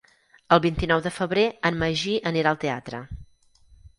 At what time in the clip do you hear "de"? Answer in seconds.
1.07-1.11